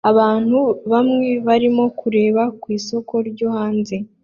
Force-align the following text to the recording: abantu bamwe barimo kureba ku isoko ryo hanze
abantu 0.11 0.59
bamwe 0.91 1.29
barimo 1.47 1.85
kureba 1.99 2.43
ku 2.61 2.67
isoko 2.77 3.13
ryo 3.29 3.47
hanze 3.55 3.95